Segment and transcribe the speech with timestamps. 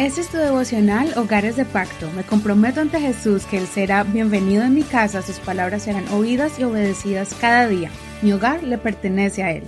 [0.00, 2.10] Este es tu devocional Hogares de Pacto.
[2.12, 6.58] Me comprometo ante Jesús que Él será bienvenido en mi casa, sus palabras serán oídas
[6.58, 7.90] y obedecidas cada día.
[8.22, 9.64] Mi hogar le pertenece a Él.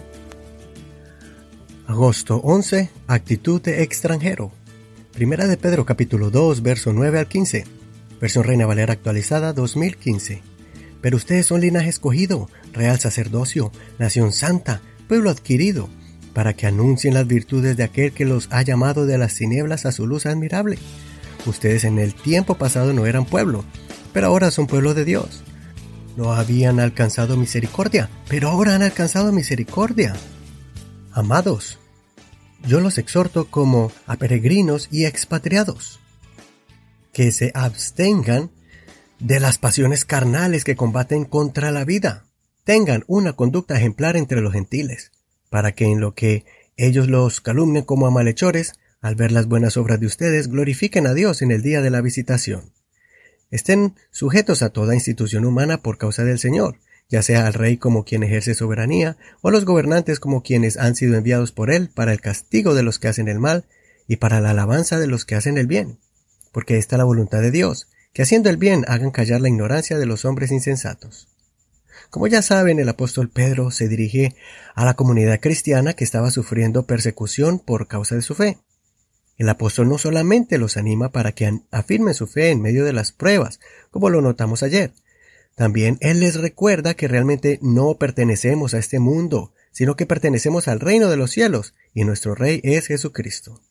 [1.86, 2.88] Agosto 11.
[3.08, 4.52] Actitud de extranjero.
[5.12, 7.66] Primera de Pedro capítulo 2, verso 9 al 15.
[8.18, 10.40] Versión Reina Valera actualizada 2015.
[11.02, 15.90] Pero ustedes son linaje escogido, real sacerdocio, nación santa, pueblo adquirido
[16.32, 19.92] para que anuncien las virtudes de aquel que los ha llamado de las tinieblas a
[19.92, 20.78] su luz admirable.
[21.46, 23.64] Ustedes en el tiempo pasado no eran pueblo,
[24.12, 25.42] pero ahora son pueblo de Dios.
[26.16, 30.14] No habían alcanzado misericordia, pero ahora han alcanzado misericordia.
[31.12, 31.78] Amados,
[32.66, 36.00] yo los exhorto como a peregrinos y expatriados,
[37.12, 38.50] que se abstengan
[39.18, 42.24] de las pasiones carnales que combaten contra la vida.
[42.64, 45.10] Tengan una conducta ejemplar entre los gentiles
[45.52, 46.46] para que en lo que
[46.78, 51.12] ellos los calumnen como a malhechores, al ver las buenas obras de ustedes, glorifiquen a
[51.12, 52.72] Dios en el día de la visitación.
[53.50, 56.78] Estén sujetos a toda institución humana por causa del Señor,
[57.10, 60.94] ya sea al rey como quien ejerce soberanía, o a los gobernantes como quienes han
[60.96, 63.66] sido enviados por él para el castigo de los que hacen el mal
[64.08, 65.98] y para la alabanza de los que hacen el bien.
[66.50, 69.98] Porque esta es la voluntad de Dios, que haciendo el bien hagan callar la ignorancia
[69.98, 71.28] de los hombres insensatos.
[72.12, 74.36] Como ya saben, el apóstol Pedro se dirige
[74.74, 78.58] a la comunidad cristiana que estaba sufriendo persecución por causa de su fe.
[79.38, 83.12] El apóstol no solamente los anima para que afirmen su fe en medio de las
[83.12, 84.92] pruebas, como lo notamos ayer,
[85.54, 90.80] también él les recuerda que realmente no pertenecemos a este mundo, sino que pertenecemos al
[90.80, 93.62] reino de los cielos, y nuestro rey es Jesucristo.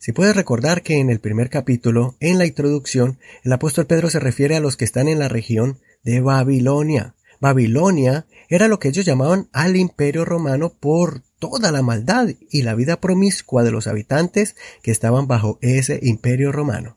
[0.00, 4.18] Si puedes recordar que en el primer capítulo, en la introducción, el apóstol Pedro se
[4.18, 9.04] refiere a los que están en la región de Babilonia, Babilonia era lo que ellos
[9.04, 14.56] llamaban al imperio romano por toda la maldad y la vida promiscua de los habitantes
[14.82, 16.96] que estaban bajo ese imperio romano.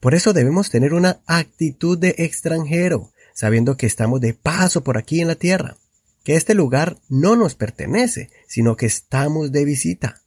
[0.00, 5.20] Por eso debemos tener una actitud de extranjero, sabiendo que estamos de paso por aquí
[5.20, 5.76] en la tierra,
[6.22, 10.22] que este lugar no nos pertenece, sino que estamos de visita.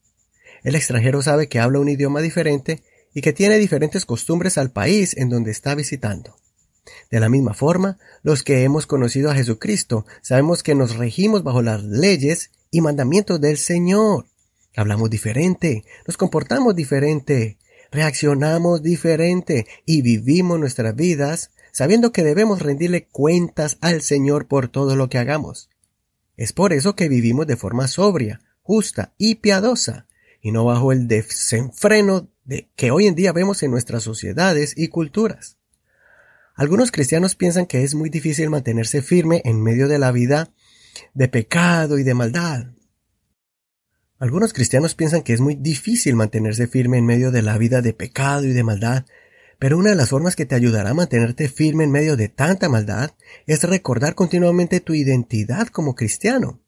[0.64, 2.84] El extranjero sabe que habla un idioma diferente
[3.14, 6.36] y que tiene diferentes costumbres al país en donde está visitando.
[7.10, 11.62] De la misma forma, los que hemos conocido a Jesucristo sabemos que nos regimos bajo
[11.62, 14.26] las leyes y mandamientos del Señor.
[14.76, 17.58] Hablamos diferente, nos comportamos diferente,
[17.92, 24.96] reaccionamos diferente y vivimos nuestras vidas sabiendo que debemos rendirle cuentas al Señor por todo
[24.96, 25.70] lo que hagamos.
[26.36, 30.08] Es por eso que vivimos de forma sobria, justa y piadosa,
[30.42, 34.88] y no bajo el desenfreno de que hoy en día vemos en nuestras sociedades y
[34.88, 35.58] culturas.
[36.58, 40.50] Algunos cristianos piensan que es muy difícil mantenerse firme en medio de la vida
[41.14, 42.72] de pecado y de maldad.
[44.18, 47.94] Algunos cristianos piensan que es muy difícil mantenerse firme en medio de la vida de
[47.94, 49.06] pecado y de maldad,
[49.60, 52.70] pero una de las formas que te ayudará a mantenerte firme en medio de tanta
[52.70, 53.12] maldad
[53.46, 56.60] es recordar continuamente tu identidad como cristiano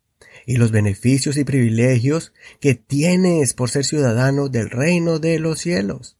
[0.45, 6.18] y los beneficios y privilegios que tienes por ser ciudadano del reino de los cielos.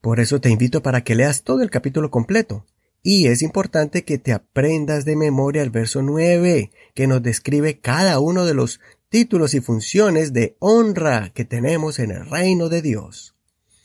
[0.00, 2.66] Por eso te invito para que leas todo el capítulo completo.
[3.02, 8.18] Y es importante que te aprendas de memoria el verso 9, que nos describe cada
[8.20, 13.34] uno de los títulos y funciones de honra que tenemos en el reino de Dios.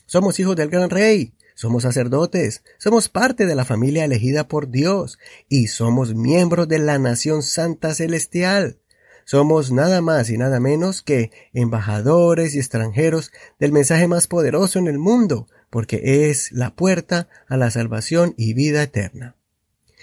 [0.06, 5.18] Somos hijos del gran rey, somos sacerdotes, somos parte de la familia elegida por Dios
[5.50, 8.80] y somos miembros de la nación santa celestial.
[9.26, 14.88] Somos nada más y nada menos que embajadores y extranjeros del mensaje más poderoso en
[14.88, 19.36] el mundo, porque es la puerta a la salvación y vida eterna.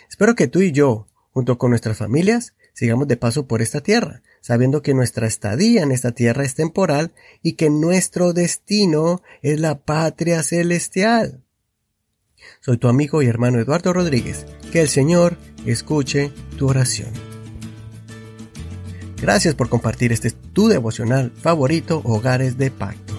[0.06, 4.20] Espero que tú y yo, junto con nuestras familias, sigamos de paso por esta tierra,
[4.42, 9.78] sabiendo que nuestra estadía en esta tierra es temporal y que nuestro destino es la
[9.78, 11.42] patria celestial.
[12.60, 14.44] Soy tu amigo y hermano Eduardo Rodríguez.
[14.72, 17.08] Que el Señor escuche tu oración.
[19.22, 23.11] Gracias por compartir este tu devocional favorito Hogares de Pacto.